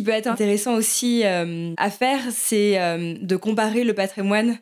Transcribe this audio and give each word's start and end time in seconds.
Qui 0.00 0.04
peut 0.04 0.12
être 0.12 0.28
intéressant 0.28 0.76
aussi 0.76 1.26
euh, 1.26 1.74
à 1.76 1.90
faire, 1.90 2.20
c'est 2.30 2.80
euh, 2.80 3.16
de 3.20 3.36
comparer 3.36 3.84
le 3.84 3.92
patrimoine 3.92 4.58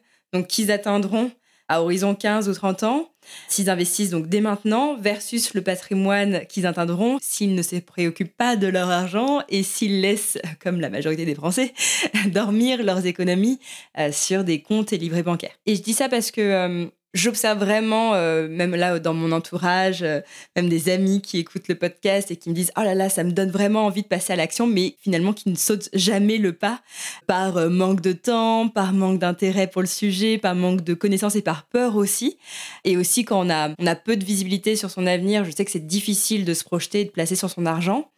qu'ils 0.48 0.72
atteindront 0.72 1.30
à 1.68 1.80
horizon 1.80 2.16
15 2.16 2.48
ou 2.48 2.54
30 2.54 2.82
ans, 2.82 3.12
s'ils 3.46 3.70
investissent 3.70 4.10
donc 4.10 4.26
dès 4.26 4.40
maintenant, 4.40 4.96
versus 4.96 5.54
le 5.54 5.62
patrimoine 5.62 6.44
qu'ils 6.48 6.66
atteindront 6.66 7.18
s'ils 7.22 7.54
ne 7.54 7.62
se 7.62 7.76
préoccupent 7.76 8.36
pas 8.36 8.56
de 8.56 8.66
leur 8.66 8.90
argent 8.90 9.40
et 9.48 9.62
s'ils 9.62 10.00
laissent, 10.00 10.38
comme 10.60 10.80
la 10.80 10.90
majorité 10.90 11.24
des 11.24 11.36
Français, 11.36 11.72
dormir 12.26 12.82
leurs 12.82 13.06
économies 13.06 13.60
euh, 13.96 14.10
sur 14.10 14.42
des 14.42 14.60
comptes 14.60 14.92
et 14.92 14.98
livrets 14.98 15.22
bancaires. 15.22 15.54
Et 15.66 15.76
je 15.76 15.82
dis 15.82 15.92
ça 15.92 16.08
parce 16.08 16.32
que 16.32 16.90
j'observe 17.14 17.58
vraiment, 17.58 18.14
euh, 18.14 18.48
même 18.48 18.74
là 18.74 18.98
dans 18.98 19.14
mon 19.14 19.32
entourage, 19.32 20.02
euh, 20.02 20.20
même 20.56 20.68
des 20.68 20.88
amis 20.88 21.20
qui 21.20 21.38
écoutent 21.38 21.68
le 21.68 21.74
podcast 21.74 22.30
et 22.30 22.36
qui 22.36 22.50
me 22.50 22.54
disent 22.54 22.72
Oh 22.76 22.82
là 22.82 22.94
là, 22.94 23.08
ça 23.08 23.24
me 23.24 23.32
donne 23.32 23.50
vraiment 23.50 23.86
envie 23.86 24.02
de 24.02 24.06
passer 24.08 24.32
à 24.32 24.36
l'action, 24.36 24.66
mais 24.66 24.96
finalement 25.00 25.32
qui 25.32 25.48
ne 25.48 25.56
sautent 25.56 25.88
jamais 25.94 26.38
le 26.38 26.52
pas 26.52 26.80
par 27.26 27.56
euh, 27.56 27.68
manque 27.68 28.00
de 28.00 28.12
temps, 28.12 28.68
par 28.68 28.92
manque 28.92 29.18
d'intérêt 29.18 29.66
pour 29.66 29.82
le 29.82 29.88
sujet, 29.88 30.38
par 30.38 30.54
manque 30.54 30.82
de 30.82 30.94
connaissances 30.94 31.36
et 31.36 31.42
par 31.42 31.64
peur 31.64 31.96
aussi. 31.96 32.38
Et 32.84 32.96
aussi, 32.96 33.24
quand 33.24 33.44
on 33.44 33.50
a, 33.50 33.70
on 33.78 33.86
a 33.86 33.94
peu 33.94 34.16
de 34.16 34.24
visibilité 34.24 34.76
sur 34.76 34.90
son 34.90 35.06
avenir, 35.06 35.44
je 35.44 35.50
sais 35.50 35.64
que 35.64 35.70
c'est 35.70 35.86
difficile 35.86 36.44
de 36.44 36.54
se 36.54 36.64
projeter 36.64 37.00
et 37.00 37.04
de 37.04 37.10
placer 37.10 37.36
sur 37.36 37.50
son 37.50 37.66
argent. 37.66 38.10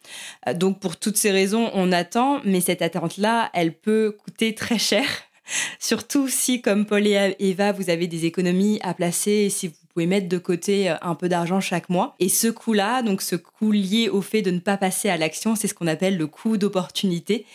donc, 0.55 0.79
pour 0.79 0.97
toutes 0.97 1.17
ces 1.17 1.31
raisons, 1.31 1.69
on 1.73 1.91
attend, 1.91 2.41
mais 2.45 2.61
cette 2.61 2.81
attente-là, 2.81 3.49
elle 3.53 3.73
peut 3.73 4.15
coûter 4.23 4.53
très 4.55 4.77
cher 4.77 5.05
Surtout 5.79 6.27
si, 6.27 6.61
comme 6.61 6.85
Paul 6.85 7.07
et 7.07 7.35
Eva, 7.39 7.71
vous 7.71 7.89
avez 7.89 8.07
des 8.07 8.25
économies 8.25 8.79
à 8.83 8.93
placer 8.93 9.31
et 9.31 9.49
si 9.49 9.67
vous 9.67 9.73
pouvez 9.93 10.05
mettre 10.05 10.29
de 10.29 10.37
côté 10.37 10.89
euh, 10.89 10.95
un 11.01 11.15
peu 11.15 11.27
d'argent 11.27 11.59
chaque 11.59 11.89
mois. 11.89 12.15
Et 12.19 12.29
ce 12.29 12.47
coût-là, 12.47 13.01
donc 13.01 13.21
ce 13.21 13.35
coût 13.35 13.71
lié 13.71 14.09
au 14.09 14.21
fait 14.21 14.41
de 14.41 14.51
ne 14.51 14.59
pas 14.59 14.77
passer 14.77 15.09
à 15.09 15.17
l'action, 15.17 15.55
c'est 15.55 15.67
ce 15.67 15.73
qu'on 15.73 15.87
appelle 15.87 16.17
le 16.17 16.27
coût 16.27 16.57
d'opportunité. 16.57 17.45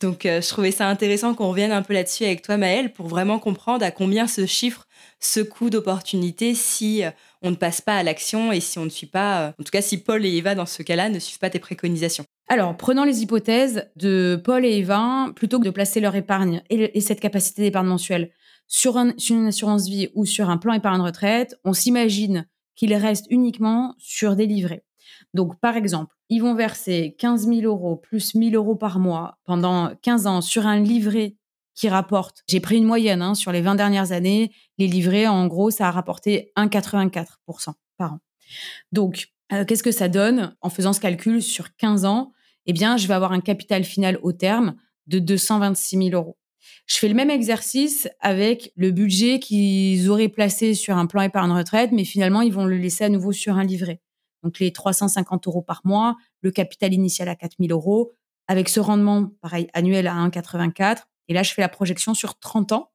Donc 0.00 0.26
euh, 0.26 0.40
je 0.40 0.48
trouvais 0.48 0.72
ça 0.72 0.88
intéressant 0.88 1.34
qu'on 1.34 1.50
revienne 1.50 1.72
un 1.72 1.82
peu 1.82 1.94
là-dessus 1.94 2.24
avec 2.24 2.42
toi, 2.42 2.56
Maëlle, 2.56 2.92
pour 2.92 3.06
vraiment 3.06 3.38
comprendre 3.38 3.84
à 3.84 3.90
combien 3.90 4.26
se 4.26 4.46
chiffre 4.46 4.86
ce 5.20 5.40
coût 5.40 5.70
d'opportunité 5.70 6.54
si 6.54 7.04
euh, 7.04 7.10
on 7.42 7.50
ne 7.50 7.56
passe 7.56 7.80
pas 7.80 7.96
à 7.96 8.02
l'action 8.02 8.52
et 8.52 8.60
si 8.60 8.78
on 8.78 8.84
ne 8.84 8.90
suit 8.90 9.06
pas, 9.06 9.54
en 9.58 9.62
tout 9.62 9.70
cas 9.70 9.82
si 9.82 9.98
Paul 9.98 10.24
et 10.24 10.36
Eva 10.36 10.54
dans 10.54 10.66
ce 10.66 10.82
cas-là 10.82 11.08
ne 11.08 11.18
suivent 11.18 11.38
pas 11.38 11.50
tes 11.50 11.58
préconisations. 11.58 12.24
Alors, 12.46 12.76
prenons 12.76 13.04
les 13.04 13.22
hypothèses 13.22 13.90
de 13.96 14.40
Paul 14.42 14.66
et 14.66 14.76
Eva, 14.76 15.32
plutôt 15.34 15.58
que 15.58 15.64
de 15.64 15.70
placer 15.70 16.00
leur 16.00 16.14
épargne 16.14 16.62
et, 16.68 17.00
cette 17.00 17.20
capacité 17.20 17.62
d'épargne 17.62 17.86
mensuelle 17.86 18.30
sur, 18.66 18.98
une 18.98 19.46
assurance 19.46 19.88
vie 19.88 20.10
ou 20.14 20.26
sur 20.26 20.50
un 20.50 20.58
plan 20.58 20.74
épargne 20.74 21.00
retraite, 21.00 21.58
on 21.64 21.72
s'imagine 21.72 22.46
qu'ils 22.76 22.94
restent 22.94 23.26
uniquement 23.30 23.94
sur 23.98 24.36
des 24.36 24.46
livrets. 24.46 24.84
Donc, 25.32 25.58
par 25.60 25.76
exemple, 25.76 26.14
ils 26.28 26.40
vont 26.40 26.54
verser 26.54 27.14
15 27.18 27.46
000 27.46 27.60
euros 27.62 27.96
plus 27.96 28.34
1 28.34 28.50
000 28.50 28.54
euros 28.54 28.76
par 28.76 28.98
mois 28.98 29.38
pendant 29.44 29.94
15 30.02 30.26
ans 30.26 30.40
sur 30.40 30.66
un 30.66 30.80
livret 30.80 31.36
qui 31.74 31.88
rapporte, 31.88 32.44
j'ai 32.48 32.60
pris 32.60 32.76
une 32.76 32.84
moyenne 32.84 33.20
hein, 33.20 33.34
sur 33.34 33.52
les 33.52 33.60
20 33.60 33.74
dernières 33.74 34.12
années, 34.12 34.52
les 34.78 34.86
livrets, 34.86 35.26
en 35.26 35.46
gros, 35.46 35.70
ça 35.70 35.88
a 35.88 35.90
rapporté 35.90 36.52
1,84% 36.56 37.72
par 37.96 38.12
an. 38.12 38.20
Donc, 38.92 39.33
euh, 39.54 39.64
qu'est-ce 39.64 39.82
que 39.82 39.92
ça 39.92 40.08
donne 40.08 40.54
en 40.60 40.70
faisant 40.70 40.92
ce 40.92 41.00
calcul 41.00 41.42
sur 41.42 41.74
15 41.76 42.04
ans? 42.04 42.32
Eh 42.66 42.72
bien, 42.72 42.96
je 42.96 43.06
vais 43.06 43.14
avoir 43.14 43.32
un 43.32 43.40
capital 43.40 43.84
final 43.84 44.18
au 44.22 44.32
terme 44.32 44.76
de 45.06 45.18
226 45.18 45.96
000 45.96 46.10
euros. 46.10 46.38
Je 46.86 46.96
fais 46.96 47.08
le 47.08 47.14
même 47.14 47.30
exercice 47.30 48.08
avec 48.20 48.72
le 48.76 48.90
budget 48.90 49.38
qu'ils 49.38 50.10
auraient 50.10 50.28
placé 50.28 50.74
sur 50.74 50.96
un 50.96 51.06
plan 51.06 51.22
épargne 51.22 51.52
retraite, 51.52 51.92
mais 51.92 52.04
finalement, 52.04 52.40
ils 52.40 52.52
vont 52.52 52.64
le 52.64 52.76
laisser 52.76 53.04
à 53.04 53.08
nouveau 53.08 53.32
sur 53.32 53.56
un 53.56 53.64
livret. 53.64 54.00
Donc, 54.42 54.58
les 54.58 54.72
350 54.72 55.46
euros 55.46 55.62
par 55.62 55.80
mois, 55.84 56.16
le 56.42 56.50
capital 56.50 56.92
initial 56.92 57.28
à 57.28 57.34
4 57.34 57.56
000 57.58 57.70
euros, 57.70 58.12
avec 58.46 58.68
ce 58.68 58.80
rendement, 58.80 59.30
pareil, 59.40 59.68
annuel 59.72 60.06
à 60.06 60.14
1,84. 60.14 61.04
Et 61.28 61.34
là, 61.34 61.42
je 61.42 61.52
fais 61.52 61.62
la 61.62 61.68
projection 61.68 62.14
sur 62.14 62.38
30 62.38 62.72
ans. 62.72 62.90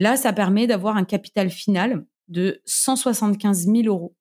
Là, 0.00 0.16
ça 0.16 0.32
permet 0.32 0.66
d'avoir 0.66 0.96
un 0.96 1.04
capital 1.04 1.50
final 1.50 2.04
de 2.28 2.60
175 2.64 3.66
000 3.66 3.82
euros. 3.86 4.16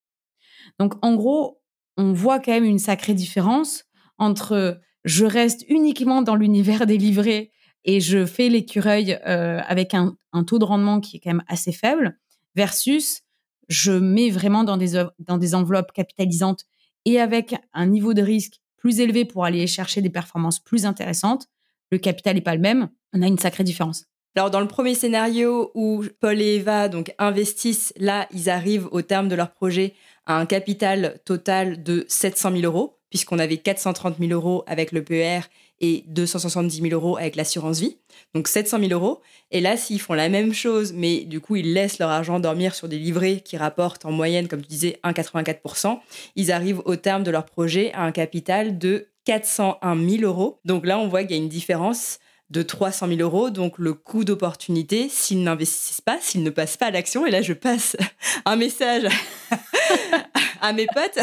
Donc, 0.80 0.94
en 1.02 1.16
gros, 1.16 1.62
on 1.98 2.14
voit 2.14 2.40
quand 2.40 2.52
même 2.52 2.64
une 2.64 2.80
sacrée 2.80 3.14
différence 3.14 3.86
entre 4.18 4.80
je 5.06 5.26
reste 5.26 5.66
uniquement 5.68 6.22
dans 6.22 6.36
l'univers 6.36 6.86
des 6.86 6.98
livrets 6.98 7.52
et 7.86 8.00
je 8.00 8.26
fais 8.26 8.50
l'écureuil 8.50 9.20
euh, 9.28 9.60
avec 9.68 9.94
un, 9.94 10.16
taux 10.48 10.60
de 10.60 10.66
rendement 10.66 11.00
qui 11.00 11.18
est 11.18 11.20
quand 11.20 11.32
même 11.32 11.44
assez 11.48 11.72
faible, 11.72 12.18
versus 12.56 13.22
je 13.68 13.92
mets 13.92 14.30
vraiment 14.30 14.64
dans 14.64 14.78
des, 14.78 15.04
dans 15.20 15.38
des 15.38 15.56
enveloppes 15.56 15.92
capitalisantes 15.92 16.66
et 17.06 17.20
avec 17.20 17.56
un 17.74 17.86
niveau 17.86 18.14
de 18.14 18.22
risque 18.22 18.60
plus 18.78 19.00
élevé 19.00 19.26
pour 19.26 19.46
aller 19.46 19.68
chercher 19.68 20.02
des 20.02 20.10
performances 20.10 20.60
plus 20.60 20.86
intéressantes, 20.86 21.48
le 21.92 21.98
capital 21.98 22.36
n'est 22.36 22.42
pas 22.42 22.56
le 22.56 22.62
même, 22.62 22.90
on 23.14 23.22
a 23.22 23.28
une 23.28 23.38
sacrée 23.38 23.64
différence. 23.64 24.06
Alors 24.36 24.50
dans 24.50 24.62
le 24.62 24.68
premier 24.68 24.96
scénario 24.96 25.72
où 25.76 26.04
Paul 26.20 26.42
et 26.42 26.56
Eva 26.56 26.90
donc 26.90 27.14
investissent, 27.20 27.94
là 27.98 28.28
ils 28.34 28.50
arrivent 28.50 28.88
au 28.92 29.04
terme 29.04 29.28
de 29.28 29.36
leur 29.36 29.52
projet 29.52 29.94
à 30.26 30.38
un 30.38 30.46
capital 30.46 31.20
total 31.24 31.84
de 31.84 32.06
700 32.08 32.52
000 32.52 32.64
euros, 32.64 32.98
puisqu'on 33.12 33.38
avait 33.38 33.58
430 33.58 34.18
000 34.20 34.32
euros 34.32 34.64
avec 34.66 34.92
le 34.92 35.04
PER 35.04 35.42
et 35.82 36.04
270 36.08 36.82
000 36.82 36.94
euros 36.94 37.18
avec 37.18 37.36
l'assurance 37.36 37.80
vie. 37.80 37.98
Donc 38.34 38.48
700 38.48 38.80
000 38.80 38.92
euros. 38.92 39.22
Et 39.52 39.60
là, 39.60 39.76
s'ils 39.76 40.00
font 40.00 40.14
la 40.14 40.30
même 40.30 40.54
chose, 40.54 40.94
mais 40.94 41.26
du 41.26 41.42
coup, 41.42 41.58
ils 41.58 41.74
laissent 41.74 42.00
leur 42.00 42.10
argent 42.10 42.40
dormir 42.40 42.74
sur 42.74 42.88
des 42.88 42.98
livrets 42.98 43.42
qui 43.42 43.58
rapportent 43.58 44.06
en 44.06 44.12
moyenne, 44.12 44.48
comme 44.48 44.62
tu 44.62 44.70
disais, 44.70 45.00
1,84%, 45.04 46.00
ils 46.36 46.52
arrivent 46.52 46.82
au 46.86 46.96
terme 46.96 47.24
de 47.24 47.32
leur 47.32 47.46
projet 47.46 47.92
à 47.94 48.04
un 48.04 48.12
capital 48.14 48.78
de 48.78 49.10
401 49.26 50.10
000 50.10 50.24
euros. 50.24 50.60
Donc 50.64 50.86
là, 50.86 50.98
on 50.98 51.08
voit 51.08 51.24
qu'il 51.24 51.36
y 51.36 51.40
a 51.40 51.44
une 51.44 51.50
différence 51.50 52.20
de 52.54 52.62
300 52.62 53.08
000 53.08 53.20
euros. 53.20 53.50
Donc 53.50 53.78
le 53.80 53.94
coût 53.94 54.24
d'opportunité, 54.24 55.10
s'ils 55.10 55.44
n'investissent 55.44 56.02
pas, 56.02 56.18
s'ils 56.22 56.44
ne 56.44 56.50
passent 56.50 56.78
pas 56.78 56.86
à 56.86 56.92
l'action, 56.92 57.26
et 57.26 57.32
là 57.32 57.42
je 57.42 57.54
passe 57.54 57.98
un 58.46 58.56
message 58.56 59.08
à 60.62 60.72
mes 60.72 60.86
potes, 60.86 61.20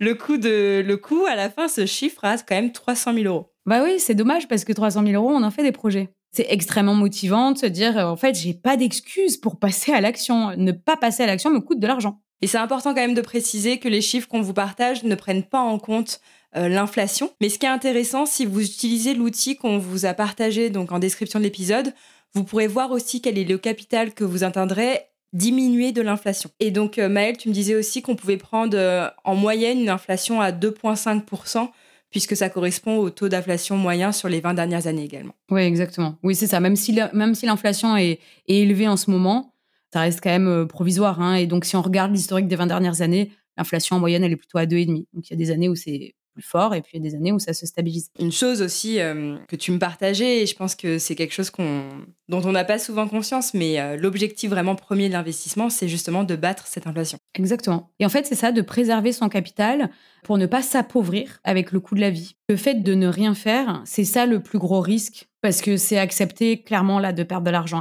le 0.00 0.14
coût, 0.14 0.38
de, 0.38 0.82
le 0.86 0.96
coût 0.96 1.26
à 1.26 1.34
la 1.34 1.50
fin 1.50 1.68
se 1.68 1.84
chiffre 1.84 2.24
à 2.24 2.38
quand 2.38 2.54
même 2.54 2.72
300 2.72 3.12
000 3.12 3.26
euros. 3.26 3.52
Bah 3.66 3.82
oui, 3.82 3.98
c'est 3.98 4.14
dommage 4.14 4.46
parce 4.46 4.64
que 4.64 4.72
300 4.72 5.04
000 5.04 5.22
euros, 5.22 5.34
on 5.34 5.42
en 5.42 5.50
fait 5.50 5.64
des 5.64 5.72
projets. 5.72 6.08
C'est 6.30 6.46
extrêmement 6.48 6.94
motivant 6.94 7.50
de 7.50 7.58
se 7.58 7.66
dire, 7.66 7.96
en 7.96 8.16
fait, 8.16 8.36
j'ai 8.36 8.54
pas 8.54 8.76
d'excuse 8.76 9.38
pour 9.38 9.58
passer 9.58 9.92
à 9.92 10.00
l'action. 10.00 10.54
Ne 10.56 10.70
pas 10.70 10.96
passer 10.96 11.22
à 11.22 11.26
l'action 11.26 11.50
me 11.50 11.60
coûte 11.60 11.80
de 11.80 11.86
l'argent. 11.86 12.20
Et 12.42 12.46
c'est 12.46 12.58
important 12.58 12.90
quand 12.90 13.00
même 13.00 13.14
de 13.14 13.22
préciser 13.22 13.78
que 13.78 13.88
les 13.88 14.02
chiffres 14.02 14.28
qu'on 14.28 14.42
vous 14.42 14.52
partage 14.52 15.02
ne 15.02 15.14
prennent 15.14 15.44
pas 15.44 15.60
en 15.60 15.78
compte 15.78 16.20
euh, 16.20 16.45
l'inflation. 16.56 17.30
Mais 17.40 17.48
ce 17.48 17.58
qui 17.58 17.66
est 17.66 17.70
intéressant, 17.70 18.26
si 18.26 18.46
vous 18.46 18.64
utilisez 18.64 19.14
l'outil 19.14 19.56
qu'on 19.56 19.78
vous 19.78 20.06
a 20.06 20.14
partagé 20.14 20.70
donc 20.70 20.92
en 20.92 20.98
description 20.98 21.38
de 21.38 21.44
l'épisode, 21.44 21.92
vous 22.34 22.44
pourrez 22.44 22.66
voir 22.66 22.90
aussi 22.90 23.20
quel 23.20 23.38
est 23.38 23.44
le 23.44 23.58
capital 23.58 24.12
que 24.12 24.24
vous 24.24 24.44
atteindrez 24.44 25.00
diminuer 25.32 25.92
de 25.92 26.02
l'inflation. 26.02 26.50
Et 26.60 26.70
donc 26.70 26.98
euh, 26.98 27.08
Maëlle, 27.08 27.36
tu 27.36 27.48
me 27.48 27.54
disais 27.54 27.74
aussi 27.74 28.02
qu'on 28.02 28.16
pouvait 28.16 28.36
prendre 28.36 28.76
euh, 28.76 29.08
en 29.24 29.34
moyenne 29.34 29.80
une 29.80 29.88
inflation 29.88 30.40
à 30.40 30.52
2,5% 30.52 31.68
puisque 32.10 32.36
ça 32.36 32.48
correspond 32.48 32.98
au 32.98 33.10
taux 33.10 33.28
d'inflation 33.28 33.76
moyen 33.76 34.12
sur 34.12 34.28
les 34.28 34.40
20 34.40 34.54
dernières 34.54 34.86
années 34.86 35.04
également. 35.04 35.34
Oui, 35.50 35.62
exactement. 35.62 36.16
Oui, 36.22 36.34
c'est 36.34 36.46
ça. 36.46 36.60
Même 36.60 36.76
si 36.76 36.92
l'inflation 36.92 37.96
est, 37.96 38.20
élevée 38.46 38.88
en 38.88 38.96
ce 38.96 39.10
moment, 39.10 39.52
ça 39.92 40.00
reste 40.00 40.20
quand 40.22 40.30
même 40.30 40.66
provisoire. 40.68 41.20
Hein. 41.20 41.34
Et 41.34 41.46
donc, 41.46 41.64
si 41.64 41.76
on 41.76 41.82
regarde 41.82 42.12
l'historique 42.12 42.48
des 42.48 42.56
20 42.56 42.68
dernières 42.68 43.02
années, 43.02 43.32
l'inflation 43.58 43.96
en 43.96 43.98
moyenne, 43.98 44.24
elle 44.24 44.32
est 44.32 44.36
plutôt 44.36 44.56
à 44.56 44.66
2,5. 44.66 45.06
Donc, 45.12 45.28
il 45.28 45.30
y 45.30 45.34
a 45.34 45.36
des 45.36 45.50
années 45.50 45.68
où 45.68 45.74
c'est 45.74 46.14
plus 46.36 46.46
fort 46.46 46.74
et 46.74 46.82
puis 46.82 46.92
il 46.94 47.02
y 47.02 47.06
a 47.06 47.10
des 47.10 47.16
années 47.16 47.32
où 47.32 47.38
ça 47.38 47.54
se 47.54 47.64
stabilise. 47.64 48.10
Une 48.18 48.30
chose 48.30 48.60
aussi 48.60 49.00
euh, 49.00 49.36
que 49.48 49.56
tu 49.56 49.72
me 49.72 49.78
partageais, 49.78 50.42
et 50.42 50.46
je 50.46 50.54
pense 50.54 50.74
que 50.74 50.98
c'est 50.98 51.14
quelque 51.14 51.32
chose 51.32 51.48
qu'on, 51.48 51.84
dont 52.28 52.42
on 52.44 52.52
n'a 52.52 52.64
pas 52.64 52.78
souvent 52.78 53.08
conscience, 53.08 53.54
mais 53.54 53.80
euh, 53.80 53.96
l'objectif 53.96 54.50
vraiment 54.50 54.74
premier 54.74 55.08
de 55.08 55.14
l'investissement, 55.14 55.70
c'est 55.70 55.88
justement 55.88 56.24
de 56.24 56.36
battre 56.36 56.66
cette 56.66 56.86
inflation. 56.86 57.18
Exactement. 57.34 57.90
Et 58.00 58.06
en 58.06 58.10
fait, 58.10 58.26
c'est 58.26 58.34
ça, 58.34 58.52
de 58.52 58.60
préserver 58.60 59.12
son 59.12 59.30
capital 59.30 59.90
pour 60.24 60.36
ne 60.36 60.44
pas 60.44 60.60
s'appauvrir 60.60 61.38
avec 61.42 61.72
le 61.72 61.80
coût 61.80 61.94
de 61.94 62.00
la 62.00 62.10
vie. 62.10 62.36
Le 62.50 62.56
fait 62.56 62.74
de 62.74 62.94
ne 62.94 63.08
rien 63.08 63.34
faire, 63.34 63.82
c'est 63.86 64.04
ça 64.04 64.26
le 64.26 64.42
plus 64.42 64.58
gros 64.58 64.80
risque, 64.80 65.28
parce 65.40 65.62
que 65.62 65.78
c'est 65.78 65.98
accepté 65.98 66.62
clairement 66.62 66.98
là 66.98 67.14
de 67.14 67.22
perdre 67.22 67.46
de 67.46 67.50
l'argent. 67.50 67.80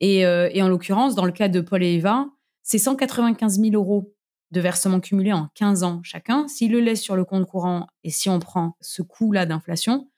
Et, 0.00 0.26
euh, 0.26 0.50
et, 0.52 0.62
en 0.62 0.68
l'occurrence, 0.68 1.14
dans 1.14 1.24
le 1.24 1.30
cas 1.30 1.48
de 1.48 1.60
Paul 1.60 1.84
et 1.84 1.94
Eva, 1.94 2.26
c'est 2.64 2.78
195 2.78 3.60
000 3.60 3.74
euros 3.74 4.12
de 4.52 4.60
versement 4.60 5.00
cumulé 5.00 5.32
en 5.32 5.48
15 5.54 5.82
ans 5.82 6.00
chacun. 6.04 6.46
S'ils 6.46 6.70
le 6.70 6.80
laissent 6.80 7.02
sur 7.02 7.16
le 7.16 7.24
compte 7.24 7.46
courant 7.46 7.88
et 8.04 8.10
si 8.10 8.28
on 8.28 8.38
prend 8.38 8.76
ce 8.80 9.02
coût-là 9.02 9.46
d'inflation, 9.46 10.08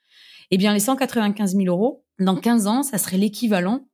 eh 0.51 0.59
bien, 0.59 0.75
les 0.75 0.81
195 0.81 1.57
000 1.57 1.67
euros, 1.67 2.05
dans 2.19 2.37
15 2.37 2.67
ans, 2.67 2.83
ça 2.83 2.99
serait 2.99 3.17
l'équivalent 3.17 3.87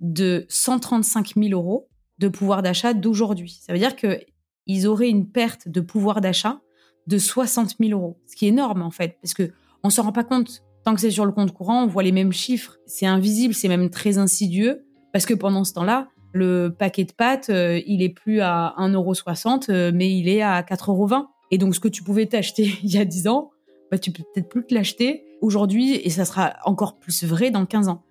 de 0.00 0.46
135 0.48 1.34
000 1.36 1.48
euros 1.50 1.88
de 2.18 2.28
pouvoir 2.28 2.62
d'achat 2.62 2.94
d'aujourd'hui. 2.94 3.60
Ça 3.62 3.72
veut 3.72 3.78
dire 3.78 3.96
qu'ils 3.96 4.86
auraient 4.86 5.08
une 5.08 5.28
perte 5.28 5.68
de 5.68 5.80
pouvoir 5.80 6.20
d'achat 6.20 6.60
de 7.06 7.18
60 7.18 7.76
000 7.80 7.98
euros, 7.98 8.20
ce 8.26 8.36
qui 8.36 8.46
est 8.46 8.50
énorme 8.50 8.82
en 8.82 8.90
fait, 8.90 9.18
parce 9.22 9.34
que 9.34 9.52
on 9.82 9.90
s'en 9.90 10.02
rend 10.02 10.12
pas 10.12 10.24
compte. 10.24 10.62
Tant 10.84 10.94
que 10.94 11.00
c'est 11.00 11.10
sur 11.10 11.26
le 11.26 11.32
compte 11.32 11.52
courant, 11.52 11.84
on 11.84 11.86
voit 11.86 12.02
les 12.02 12.12
mêmes 12.12 12.32
chiffres. 12.32 12.78
C'est 12.86 13.06
invisible, 13.06 13.54
c'est 13.54 13.68
même 13.68 13.90
très 13.90 14.18
insidieux, 14.18 14.86
parce 15.12 15.26
que 15.26 15.34
pendant 15.34 15.64
ce 15.64 15.72
temps-là, 15.74 16.08
le 16.36 16.74
paquet 16.76 17.04
de 17.04 17.12
pâtes, 17.12 17.50
euh, 17.50 17.80
il 17.86 18.02
est 18.02 18.10
plus 18.10 18.40
à 18.40 18.74
1,60€, 18.78 19.70
euh, 19.70 19.90
mais 19.94 20.16
il 20.16 20.28
est 20.28 20.42
à 20.42 20.62
4,20€. 20.62 21.26
Et 21.50 21.58
donc, 21.58 21.74
ce 21.74 21.80
que 21.80 21.88
tu 21.88 22.02
pouvais 22.02 22.26
t'acheter 22.26 22.72
il 22.82 22.90
y 22.90 22.98
a 22.98 23.04
10 23.04 23.28
ans, 23.28 23.50
bah, 23.90 23.98
tu 23.98 24.10
peux 24.10 24.22
peut-être 24.34 24.48
plus 24.48 24.64
te 24.64 24.74
l'acheter 24.74 25.24
aujourd'hui, 25.40 25.94
et 25.94 26.10
ça 26.10 26.24
sera 26.24 26.54
encore 26.64 26.98
plus 26.98 27.24
vrai 27.24 27.50
dans 27.50 27.66
15 27.66 27.88
ans. 27.88 28.02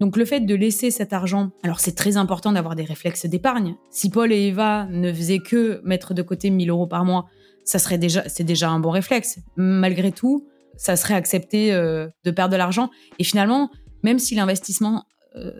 Donc 0.00 0.16
le 0.16 0.24
fait 0.24 0.40
de 0.40 0.54
laisser 0.56 0.90
cet 0.90 1.12
argent, 1.12 1.52
alors 1.62 1.78
c'est 1.78 1.94
très 1.94 2.16
important 2.16 2.50
d'avoir 2.50 2.74
des 2.74 2.82
réflexes 2.82 3.26
d'épargne. 3.26 3.76
Si 3.90 4.10
Paul 4.10 4.32
et 4.32 4.48
Eva 4.48 4.86
ne 4.90 5.12
faisaient 5.12 5.38
que 5.38 5.80
mettre 5.84 6.12
de 6.12 6.22
côté 6.22 6.50
1000 6.50 6.70
euros 6.70 6.88
par 6.88 7.04
mois, 7.04 7.26
ça 7.64 7.78
serait 7.78 7.98
déjà, 7.98 8.28
c'est 8.28 8.42
déjà 8.42 8.68
un 8.68 8.80
bon 8.80 8.90
réflexe. 8.90 9.38
Malgré 9.54 10.10
tout, 10.10 10.48
ça 10.76 10.96
serait 10.96 11.14
accepté 11.14 11.72
euh, 11.72 12.08
de 12.24 12.32
perdre 12.32 12.50
de 12.52 12.56
l'argent. 12.56 12.90
Et 13.20 13.24
finalement, 13.24 13.70
même 14.02 14.18
si 14.18 14.34
l'investissement, 14.34 15.04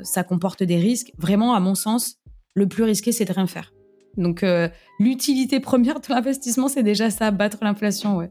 ça 0.03 0.25
comporte 0.25 0.63
des 0.63 0.77
risques, 0.77 1.13
vraiment, 1.19 1.55
à 1.55 1.61
mon 1.61 1.75
sens, 1.75 2.17
le 2.55 2.67
plus 2.69 2.83
risqué, 2.83 3.13
c'est 3.13 3.25
de 3.25 3.33
rien 3.33 3.47
faire. 3.47 3.73
Donc, 4.17 4.43
euh, 4.43 4.69
l'utilité 4.99 5.61
première 5.61 6.01
de 6.01 6.07
l'investissement, 6.09 6.69
c'est 6.69 6.83
déjà 6.83 7.11
ça, 7.11 7.31
battre 7.31 7.59
l'inflation, 7.63 8.17
ouais. 8.17 8.31